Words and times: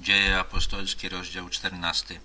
Dzieje 0.00 0.38
apostolskie, 0.38 1.08
rozdział 1.08 1.48
14. 1.48 2.20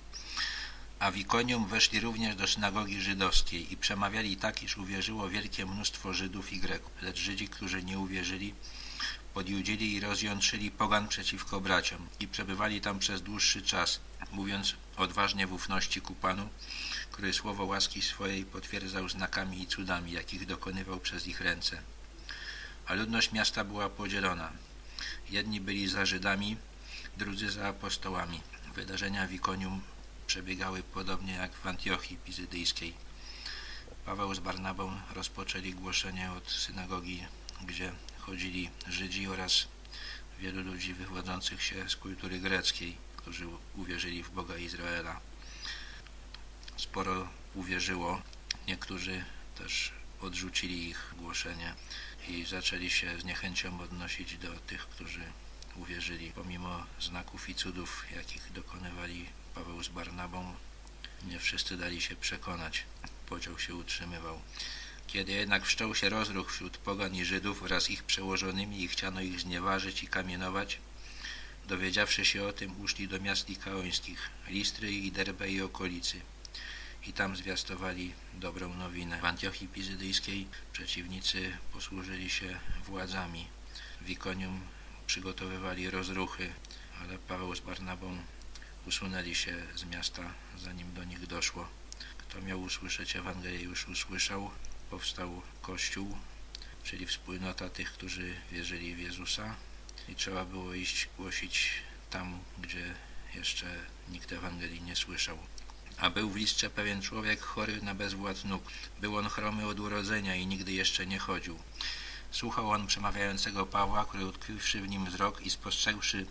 A 1.00 1.12
w 1.12 1.18
Ikonium 1.18 1.68
weszli 1.68 2.00
również 2.00 2.36
do 2.36 2.48
synagogi 2.48 3.02
żydowskiej 3.02 3.74
i 3.74 3.78
przemawiali 3.78 4.38
tak, 4.38 4.64
iż 4.64 4.78
uwierzyło 4.78 5.30
wielkie 5.30 5.66
mnóstwo 5.66 6.14
Żydów 6.14 6.54
i 6.54 6.60
Greków. 6.60 6.92
Lecz 7.02 7.18
Żydzi, 7.18 7.48
którzy 7.48 7.84
nie 7.84 8.00
uwierzyli, 8.00 8.54
podjudzili 9.34 9.94
i 9.94 10.00
rozjątrzyli 10.00 10.72
pogan 10.72 11.08
przeciwko 11.08 11.62
braciom 11.62 12.08
i 12.20 12.28
przebywali 12.28 12.82
tam 12.82 13.00
przez 13.00 13.22
dłuższy 13.22 13.62
czas, 13.62 14.00
mówiąc 14.32 14.76
odważnie 14.98 15.48
w 15.48 15.54
ufności 15.54 16.02
ku 16.02 16.16
Panu, 16.16 16.50
który 17.12 17.34
słowo 17.34 17.66
łaski 17.66 18.02
swojej 18.02 18.46
potwierdzał 18.46 19.10
znakami 19.10 19.62
i 19.62 19.68
cudami, 19.68 20.12
jakich 20.12 20.46
dokonywał 20.46 21.00
przez 21.00 21.28
ich 21.28 21.42
ręce. 21.42 21.82
A 22.86 22.94
ludność 22.94 23.32
miasta 23.32 23.64
była 23.64 23.90
podzielona. 23.90 24.52
Jedni 25.30 25.62
byli 25.62 25.88
za 25.88 26.06
Żydami, 26.06 26.58
drudzy 27.18 27.52
za 27.52 27.68
apostołami. 27.68 28.42
Wydarzenia 28.76 29.28
w 29.28 29.34
Ikonium 29.34 29.82
przebiegały 30.28 30.84
podobnie 30.84 31.34
jak 31.34 31.54
w 31.54 31.68
Antiochii 31.68 32.18
Pizydyjskiej. 32.18 32.94
Paweł 34.06 34.34
z 34.36 34.40
Barnabą 34.40 34.92
rozpoczęli 35.14 35.74
głoszenie 35.74 36.32
od 36.32 36.52
synagogi, 36.52 37.26
gdzie 37.62 37.92
chodzili 38.20 38.70
Żydzi 38.88 39.28
oraz 39.28 39.68
wielu 40.40 40.64
ludzi 40.64 40.94
wywodzących 40.94 41.64
się 41.64 41.90
z 41.90 41.96
kultury 41.96 42.40
greckiej, 42.40 42.98
którzy 43.18 43.48
uwierzyli 43.76 44.24
w 44.24 44.32
Boga 44.32 44.58
Izraela. 44.58 45.20
Sporo 46.78 47.30
uwierzyło, 47.56 48.22
niektórzy 48.68 49.26
też 49.56 49.92
odrzucili 50.22 50.90
ich 50.90 51.14
głoszenie 51.18 51.74
i 52.28 52.46
zaczęli 52.46 52.90
się 52.90 53.20
z 53.20 53.24
niechęcią 53.24 53.80
odnosić 53.80 54.38
do 54.38 54.52
tych, 54.60 54.88
którzy 54.88 55.24
uwierzyli. 55.78 56.32
Pomimo 56.32 56.86
znaków 57.00 57.50
i 57.50 57.56
cudów, 57.56 58.06
jakich 58.16 58.52
dokonywali 58.52 59.26
Paweł 59.56 59.84
z 59.84 59.88
Barnabą, 59.88 60.56
nie 61.24 61.40
wszyscy 61.40 61.78
dali 61.78 62.02
się 62.02 62.16
przekonać. 62.16 62.84
Podział 63.30 63.60
się 63.60 63.76
utrzymywał. 63.76 64.40
Kiedy 65.08 65.32
jednak 65.32 65.66
wszczął 65.66 65.96
się 65.96 66.10
rozruch 66.10 66.52
wśród 66.52 66.78
pogan 66.78 67.16
i 67.16 67.26
Żydów 67.26 67.64
wraz 67.64 67.90
ich 67.90 68.04
przełożonymi 68.04 68.82
i 68.84 68.88
chciano 68.88 69.22
ich 69.22 69.40
znieważyć 69.40 70.04
i 70.04 70.08
kamienować, 70.08 70.80
dowiedziawszy 71.68 72.26
się 72.26 72.44
o 72.44 72.54
tym, 72.54 72.82
uszli 72.82 73.08
do 73.08 73.20
miast 73.20 73.50
likaońskich, 73.50 74.30
Listry 74.48 74.92
i 74.92 75.12
Derbe 75.12 75.50
i 75.50 75.62
okolicy 75.62 76.22
i 77.08 77.14
tam 77.14 77.36
zwiastowali 77.36 78.14
dobrą 78.34 78.74
nowinę. 78.74 79.22
W 79.22 79.26
Antiochii 79.26 79.68
Pizydyjskiej 79.68 80.48
przeciwnicy 80.74 81.58
posłużyli 81.74 82.30
się 82.30 82.60
władzami. 82.86 83.48
W 84.02 84.10
Ikonium 84.10 84.62
przygotowywali 85.08 85.90
rozruchy, 85.90 86.54
ale 87.02 87.18
Paweł 87.18 87.56
z 87.56 87.60
Barnabą 87.60 88.18
usunęli 88.88 89.36
się 89.36 89.56
z 89.76 89.84
miasta, 89.84 90.34
zanim 90.58 90.94
do 90.94 91.04
nich 91.04 91.28
doszło. 91.28 91.68
Kto 92.18 92.42
miał 92.42 92.62
usłyszeć 92.62 93.16
Ewangelię, 93.16 93.62
już 93.62 93.88
usłyszał. 93.88 94.52
Powstał 94.90 95.42
Kościół, 95.62 96.18
czyli 96.84 97.06
wspólnota 97.06 97.70
tych, 97.70 97.94
którzy 97.94 98.36
wierzyli 98.52 98.96
w 98.96 99.00
Jezusa 99.00 99.56
i 100.10 100.16
trzeba 100.16 100.46
było 100.46 100.74
iść 100.74 101.10
głosić 101.18 101.70
tam, 102.10 102.40
gdzie 102.58 102.94
jeszcze 103.36 103.66
nikt 104.10 104.32
Ewangelii 104.32 104.82
nie 104.82 104.96
słyszał. 104.96 105.38
A 105.98 106.10
był 106.10 106.30
w 106.30 106.36
liście 106.36 106.70
pewien 106.70 107.02
człowiek 107.02 107.42
chory 107.42 107.82
na 107.82 107.96
bezwład 107.96 108.46
nóg. 108.46 108.64
Był 109.02 109.18
on 109.18 109.30
chromy 109.30 109.68
od 109.68 109.80
urodzenia 109.80 110.36
i 110.36 110.48
nigdy 110.48 110.72
jeszcze 110.72 111.06
nie 111.06 111.20
chodził. 111.20 111.60
Słuchał 112.34 112.72
on 112.72 112.88
przemawiającego 112.88 113.66
Pawła, 113.66 114.06
który 114.06 114.26
utkwiwszy 114.26 114.82
w 114.82 114.90
nim 114.90 115.06
wzrok 115.06 115.42
i 115.42 115.50
spostrzegłszy, 115.50 116.26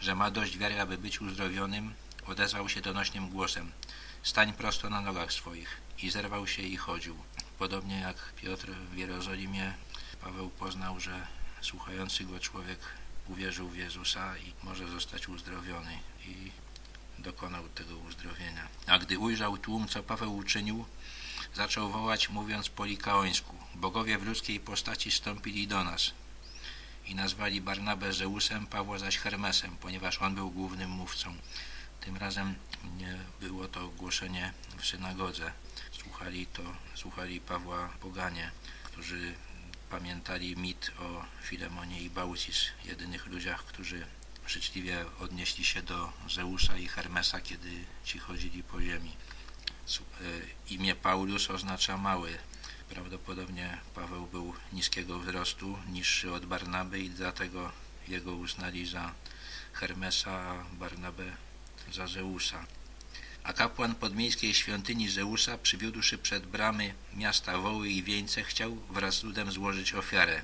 że 0.00 0.14
ma 0.14 0.30
dość 0.30 0.58
wiary, 0.58 0.80
aby 0.80 0.98
być 0.98 1.20
uzdrowionym, 1.20 1.94
odezwał 2.26 2.68
się 2.68 2.80
donośnym 2.80 3.28
głosem 3.28 3.72
Stań 4.22 4.52
prosto 4.52 4.90
na 4.90 5.00
nogach 5.00 5.32
swoich 5.32 5.80
i 6.02 6.10
zerwał 6.10 6.46
się 6.46 6.62
i 6.62 6.76
chodził. 6.76 7.16
Podobnie 7.58 8.00
jak 8.00 8.32
Piotr 8.36 8.70
w 8.92 8.96
Jerozolimie, 8.96 9.74
Paweł 10.20 10.50
poznał, 10.50 11.00
że 11.00 11.26
słuchający 11.60 12.24
go 12.24 12.40
człowiek 12.40 12.78
uwierzył 13.28 13.68
w 13.68 13.76
Jezusa 13.76 14.38
i 14.38 14.52
może 14.62 14.88
zostać 14.88 15.28
uzdrowiony 15.28 15.98
i 16.26 16.50
dokonał 17.18 17.68
tego 17.68 17.96
uzdrowienia. 17.96 18.68
A 18.86 18.98
gdy 18.98 19.18
ujrzał 19.18 19.58
tłum, 19.58 19.88
co 19.88 20.02
Paweł 20.02 20.36
uczynił, 20.36 20.84
zaczął 21.54 21.90
wołać, 21.90 22.28
mówiąc 22.28 22.68
po 22.68 22.84
likaońsku. 22.84 23.56
Bogowie 23.74 24.18
w 24.18 24.26
ludzkiej 24.26 24.60
postaci 24.60 25.10
stąpili 25.10 25.66
do 25.66 25.84
nas 25.84 26.12
i 27.06 27.14
nazwali 27.14 27.60
Barnabę 27.60 28.12
Zeusem, 28.12 28.66
Pawła 28.66 28.98
zaś 28.98 29.18
Hermesem, 29.18 29.76
ponieważ 29.76 30.22
on 30.22 30.34
był 30.34 30.50
głównym 30.50 30.90
mówcą. 30.90 31.34
Tym 32.00 32.16
razem 32.16 32.54
było 33.40 33.68
to 33.68 33.88
głoszenie 33.88 34.52
w 34.78 34.86
synagodze. 34.86 35.52
Słuchali 35.92 36.46
to, 36.46 36.62
słuchali 36.94 37.40
Pawła 37.40 37.88
poganie, 38.00 38.50
którzy 38.84 39.34
pamiętali 39.90 40.56
mit 40.56 40.92
o 40.98 41.24
Filemonie 41.42 42.02
i 42.02 42.10
Baucis, 42.10 42.64
jedynych 42.84 43.26
ludziach, 43.26 43.64
którzy 43.64 44.06
życzliwie 44.46 45.04
odnieśli 45.20 45.64
się 45.64 45.82
do 45.82 46.12
Zeusa 46.28 46.78
i 46.78 46.88
Hermesa, 46.88 47.40
kiedy 47.40 47.84
ci 48.04 48.18
chodzili 48.18 48.62
po 48.62 48.82
ziemi. 48.82 49.16
E, 49.98 50.72
imię 50.74 50.94
Paulus 50.94 51.50
oznacza 51.50 51.96
mały. 51.96 52.38
Prawdopodobnie 52.88 53.78
Paweł 53.94 54.26
był 54.26 54.54
niskiego 54.72 55.18
wzrostu, 55.18 55.78
niższy 55.88 56.32
od 56.32 56.46
Barnaby 56.46 57.00
i 57.00 57.10
dlatego 57.10 57.72
jego 58.08 58.34
uznali 58.34 58.86
za 58.86 59.14
Hermesa, 59.72 60.30
a 60.30 60.64
Barnabę 60.72 61.24
za 61.92 62.06
Zeusa. 62.06 62.66
A 63.42 63.52
kapłan 63.52 63.94
podmiejskiej 63.94 64.54
świątyni 64.54 65.08
Zeusa, 65.08 65.58
przywiódłszy 65.58 66.18
przed 66.18 66.46
bramy 66.46 66.94
miasta 67.14 67.58
woły 67.58 67.88
i 67.88 68.02
wieńce, 68.02 68.42
chciał 68.42 68.76
wraz 68.76 69.14
z 69.14 69.22
ludem 69.22 69.52
złożyć 69.52 69.94
ofiarę. 69.94 70.42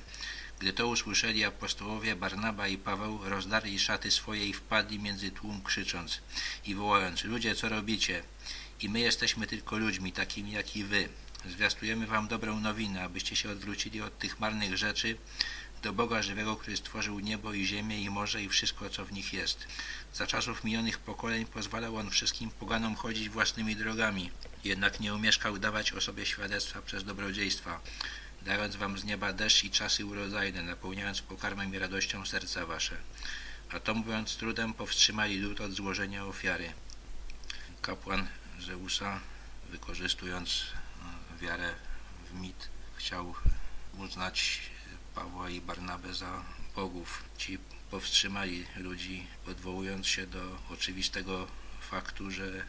Gdy 0.59 0.73
to 0.73 0.87
usłyszeli 0.87 1.43
apostołowie 1.43 2.15
Barnaba 2.15 2.67
i 2.67 2.77
Paweł, 2.77 3.19
rozdarli 3.23 3.79
szaty 3.79 4.11
swoje 4.11 4.45
i 4.47 4.53
wpadli 4.53 4.99
między 4.99 5.31
tłum 5.31 5.61
krzycząc 5.63 6.21
i 6.65 6.75
wołając, 6.75 7.23
ludzie, 7.23 7.55
co 7.55 7.69
robicie? 7.69 8.23
I 8.81 8.89
my 8.89 8.99
jesteśmy 8.99 9.47
tylko 9.47 9.77
ludźmi, 9.77 10.11
takimi 10.11 10.51
jak 10.51 10.75
i 10.75 10.83
wy. 10.83 11.09
Zwiastujemy 11.45 12.07
wam 12.07 12.27
dobrą 12.27 12.59
nowinę, 12.59 13.03
abyście 13.03 13.35
się 13.35 13.49
odwrócili 13.49 14.01
od 14.01 14.19
tych 14.19 14.39
marnych 14.39 14.77
rzeczy 14.77 15.17
do 15.81 15.93
Boga 15.93 16.21
żywego, 16.21 16.55
który 16.55 16.77
stworzył 16.77 17.19
niebo 17.19 17.53
i 17.53 17.65
ziemię 17.65 18.01
i 18.01 18.09
morze 18.09 18.43
i 18.43 18.49
wszystko, 18.49 18.89
co 18.89 19.05
w 19.05 19.11
nich 19.11 19.33
jest. 19.33 19.67
Za 20.13 20.27
czasów 20.27 20.63
minionych 20.63 20.99
pokoleń 20.99 21.45
pozwalał 21.45 21.95
on 21.97 22.09
wszystkim 22.09 22.49
poganom 22.49 22.95
chodzić 22.95 23.29
własnymi 23.29 23.75
drogami, 23.75 24.31
jednak 24.63 24.99
nie 24.99 25.13
umieszkał 25.13 25.57
dawać 25.57 25.93
o 25.93 26.01
sobie 26.01 26.25
świadectwa 26.25 26.81
przez 26.81 27.03
dobrodziejstwa, 27.03 27.79
dając 28.47 28.75
wam 28.75 28.97
z 28.97 29.03
nieba 29.03 29.33
deszcz 29.33 29.63
i 29.63 29.71
czasy 29.71 30.05
urodzajne, 30.05 30.63
napełniając 30.63 31.21
pokarmem 31.21 31.75
i 31.75 31.79
radością 31.79 32.25
serca 32.25 32.65
wasze. 32.65 32.97
A 33.69 33.79
to 33.79 33.93
mówiąc 33.93 34.35
trudem 34.35 34.73
powstrzymali 34.73 35.39
lud 35.39 35.61
od 35.61 35.71
złożenia 35.71 36.25
ofiary. 36.25 36.73
Kapłan 37.81 38.27
Zeusa, 38.59 39.19
wykorzystując 39.69 40.49
e, 40.49 41.39
wiarę 41.41 41.73
w 42.29 42.33
mit, 42.33 42.69
chciał 42.95 43.35
uznać 43.97 44.61
Pawła 45.15 45.49
i 45.49 45.61
Barnabę 45.61 46.13
za 46.13 46.43
bogów. 46.75 47.23
Ci 47.37 47.57
powstrzymali 47.91 48.65
ludzi, 48.75 49.27
odwołując 49.47 50.07
się 50.07 50.27
do 50.27 50.59
oczywistego 50.69 51.47
faktu, 51.81 52.31
że 52.31 52.65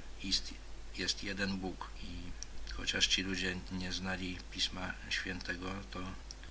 jest 0.97 1.23
jeden 1.23 1.57
Bóg 1.59 1.91
i 2.03 2.38
chociaż 2.79 3.07
ci 3.07 3.23
ludzie 3.23 3.57
nie 3.73 3.93
znali 3.93 4.39
Pisma 4.51 4.95
Świętego, 5.11 5.75
to 5.91 6.01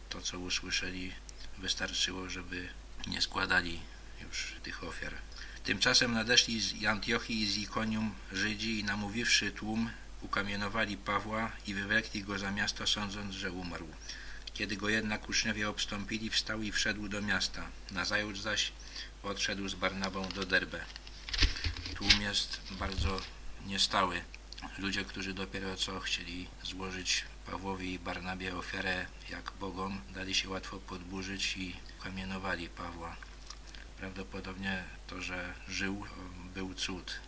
to, 0.10 0.22
co 0.22 0.40
usłyszeli, 0.40 1.14
wystarczyło, 1.58 2.30
żeby 2.30 2.70
nie 3.08 3.22
składali 3.22 3.80
już 4.24 4.54
tych 4.64 4.84
ofiar. 4.84 5.14
Tymczasem 5.64 6.14
nadeszli 6.14 6.62
z 6.62 6.86
Antiochii 6.86 7.42
i 7.42 7.52
z 7.52 7.58
Ikonium 7.58 8.16
Żydzi 8.32 8.80
i 8.80 8.84
namówiwszy 8.84 9.52
tłum, 9.52 9.90
ukamienowali 10.22 10.98
Pawła 10.98 11.52
i 11.68 11.74
wywlekli 11.74 12.24
go 12.24 12.40
za 12.40 12.52
miasto, 12.52 12.88
sądząc, 12.88 13.36
że 13.36 13.52
umarł. 13.52 13.88
Kiedy 14.54 14.78
go 14.78 14.90
jednak 14.90 15.30
uczniowie 15.30 15.70
obstąpili, 15.70 16.30
wstał 16.30 16.62
i 16.62 16.72
wszedł 16.72 17.08
do 17.08 17.22
miasta. 17.22 17.68
Nazajutrz 17.92 18.40
zaś 18.40 18.72
odszedł 19.24 19.68
z 19.68 19.76
Barnabą 19.76 20.30
do 20.30 20.46
Derbe. 20.46 20.86
Tłum 21.96 22.22
jest 22.22 22.62
bardzo 22.72 23.22
niestały. 23.66 24.22
Ludzie, 24.78 25.06
którzy 25.06 25.34
dopiero 25.34 25.76
co 25.76 26.00
chcieli 26.00 26.48
złożyć 26.64 27.26
Pawłowi 27.46 27.94
i 27.94 28.00
Barnabie 28.00 28.58
ofiarę 28.58 29.06
jak 29.30 29.52
Bogom, 29.60 30.02
dali 30.14 30.36
się 30.36 30.50
łatwo 30.50 30.80
podburzyć 30.80 31.58
i 31.58 31.76
kamienowali 32.04 32.70
Pawła. 32.70 33.16
Prawdopodobnie 33.98 34.84
to, 35.08 35.22
że 35.22 35.54
żył, 35.68 36.06
był 36.54 36.74
cud. 36.74 37.20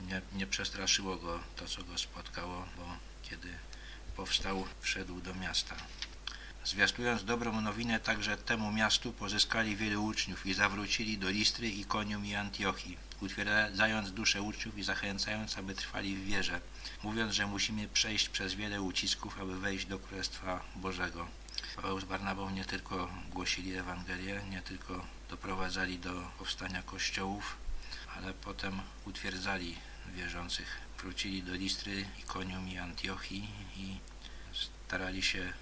Nie, 0.00 0.20
nie 0.32 0.46
przestraszyło 0.46 1.16
go 1.16 1.40
to, 1.56 1.66
co 1.66 1.84
go 1.84 1.98
spotkało, 1.98 2.66
bo 2.76 2.84
kiedy 3.22 3.48
powstał, 4.16 4.66
wszedł 4.80 5.20
do 5.20 5.34
miasta. 5.34 5.76
Zwiastując 6.64 7.24
dobrą 7.24 7.60
nowinę 7.60 8.00
także 8.00 8.36
temu 8.36 8.72
miastu, 8.72 9.12
pozyskali 9.12 9.76
wielu 9.76 10.04
uczniów 10.04 10.46
i 10.46 10.54
zawrócili 10.54 11.18
do 11.18 11.30
Listry, 11.30 11.68
Ikonium 11.68 12.26
i 12.26 12.34
Antiochii, 12.34 12.98
utwierdzając 13.22 14.12
duszę 14.12 14.42
uczniów 14.42 14.78
i 14.78 14.82
zachęcając, 14.82 15.58
aby 15.58 15.74
trwali 15.74 16.16
w 16.16 16.24
wierze, 16.24 16.60
mówiąc, 17.02 17.34
że 17.34 17.46
musimy 17.46 17.88
przejść 17.88 18.28
przez 18.28 18.54
wiele 18.54 18.82
ucisków, 18.82 19.40
aby 19.40 19.60
wejść 19.60 19.86
do 19.86 19.98
Królestwa 19.98 20.60
Bożego. 20.76 21.28
Paweł 21.76 22.00
z 22.00 22.04
Barnabą 22.04 22.50
nie 22.50 22.64
tylko 22.64 23.10
głosili 23.30 23.74
Ewangelię, 23.74 24.42
nie 24.50 24.62
tylko 24.62 25.06
doprowadzali 25.30 25.98
do 25.98 26.30
powstania 26.38 26.82
kościołów, 26.82 27.56
ale 28.16 28.34
potem 28.34 28.80
utwierdzali 29.06 29.76
wierzących. 30.14 30.82
Wrócili 30.98 31.42
do 31.42 31.54
Listry, 31.54 32.04
Ikonium 32.18 32.68
i 32.68 32.78
Antiochii 32.78 33.48
i 33.76 33.96
starali 34.52 35.22
się 35.22 35.52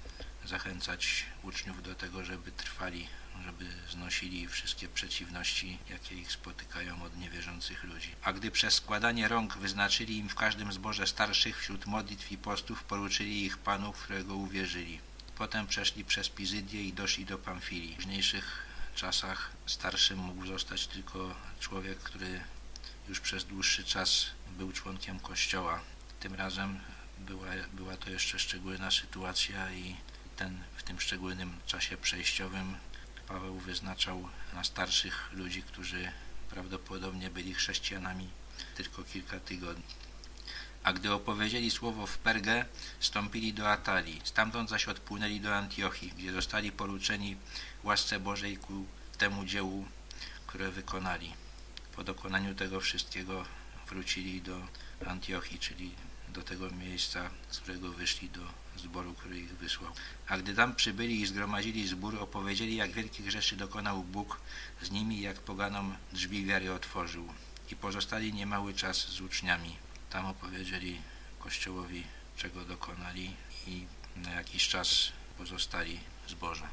zachęcać 0.45 1.25
uczniów 1.43 1.83
do 1.83 1.95
tego, 1.95 2.25
żeby 2.25 2.53
trwali, 2.53 3.09
żeby 3.45 3.67
znosili 3.91 4.49
wszystkie 4.49 4.89
przeciwności, 4.89 5.79
jakie 5.91 6.15
ich 6.15 6.33
spotykają 6.33 7.03
od 7.03 7.17
niewierzących 7.17 7.85
ludzi. 7.85 8.15
A 8.23 8.33
gdy 8.33 8.51
przez 8.51 8.75
składanie 8.75 9.29
rąk 9.29 9.59
wyznaczyli 9.59 10.19
im 10.19 10.29
w 10.29 10.35
każdym 10.35 10.73
zborze 10.73 11.07
starszych 11.07 11.59
wśród 11.59 11.87
modlitw 11.87 12.33
i 12.33 12.39
postów, 12.39 12.85
poruczyli 12.85 13.45
ich 13.45 13.59
Panu, 13.59 13.93
w 13.93 14.03
którego 14.03 14.35
uwierzyli. 14.35 15.01
Potem 15.37 15.67
przeszli 15.67 16.05
przez 16.05 16.29
Pizydię 16.29 16.83
i 16.83 16.93
doszli 16.93 17.25
do 17.25 17.39
Pamfilii. 17.39 17.93
W 17.93 17.97
późniejszych 17.97 18.67
czasach 18.95 19.51
starszym 19.67 20.19
mógł 20.19 20.47
zostać 20.47 20.87
tylko 20.87 21.35
człowiek, 21.61 21.99
który 21.99 22.41
już 23.09 23.21
przez 23.21 23.45
dłuższy 23.45 23.85
czas 23.85 24.27
był 24.59 24.73
członkiem 24.73 25.21
Kościoła. 25.21 25.81
Tym 26.21 26.35
razem 26.35 26.81
była, 27.19 27.47
była 27.73 27.97
to 27.97 28.11
jeszcze 28.11 28.39
szczególna 28.39 28.91
sytuacja 28.91 29.73
i 29.73 29.97
ten, 30.37 30.63
w 30.77 30.83
tym 30.83 31.01
szczególnym 31.01 31.57
czasie 31.67 31.97
przejściowym 31.97 32.77
wyznaczał 33.61 34.29
na 34.55 34.65
starszych 34.65 35.33
ludzi, 35.33 35.63
którzy 35.63 36.13
prawdopodobnie 36.51 37.31
byli 37.31 37.55
chrześcijanami 37.55 38.29
tylko 38.77 39.05
kilka 39.05 39.41
tygodni. 39.41 39.85
A 40.83 40.93
gdy 40.93 41.13
opowiedzieli 41.13 41.71
słowo 41.71 42.07
w 42.07 42.19
Pergę, 42.19 42.65
stąpili 43.01 43.53
do 43.53 43.71
Atalii, 43.71 44.21
stamtąd 44.25 44.71
zaś 44.71 44.89
odpłynęli 44.89 45.41
do 45.41 45.57
Antiochii, 45.57 46.13
gdzie 46.19 46.33
zostali 46.33 46.73
poruczeni 46.73 47.37
łasce 47.85 48.21
Bożej 48.21 48.57
ku 48.57 48.87
temu 49.19 49.45
dziełu, 49.45 49.87
które 50.47 50.71
wykonali. 50.71 51.35
Po 51.97 52.05
dokonaniu 52.05 52.55
tego 52.55 52.81
wszystkiego 52.81 53.45
wrócili 53.89 54.43
do 54.43 54.67
Antiochii, 55.07 55.59
czyli 55.59 55.95
do 56.29 56.43
tego 56.43 56.71
miejsca, 56.71 57.31
z 57.51 57.59
którego 57.61 57.93
wyszli 57.93 58.31
do 58.31 58.41
zboru, 58.81 59.15
który 59.15 59.39
ich 59.39 59.57
wysłał. 59.57 59.93
A 60.29 60.39
gdy 60.39 60.55
tam 60.55 60.75
przybyli 60.75 61.21
i 61.21 61.27
zgromadzili 61.27 61.89
zbór, 61.89 62.19
opowiedzieli, 62.19 62.77
jak 62.77 62.93
wielkich 62.93 63.31
rzeczy 63.31 63.57
dokonał 63.57 64.03
Bóg 64.03 64.41
z 64.83 64.91
nimi, 64.91 65.21
jak 65.21 65.41
poganom 65.41 65.97
drzwi 66.13 66.45
wiary 66.45 66.73
otworzył. 66.73 67.29
I 67.71 67.77
pozostali 67.77 68.33
niemały 68.33 68.75
czas 68.75 68.97
z 68.97 69.21
uczniami. 69.21 69.77
Tam 70.11 70.27
opowiedzieli 70.27 71.01
Kościołowi, 71.39 72.05
czego 72.37 72.65
dokonali 72.65 73.37
i 73.67 73.87
na 74.17 74.31
jakiś 74.31 74.69
czas 74.69 75.13
pozostali 75.39 76.01
z 76.29 76.35
Boża. 76.35 76.69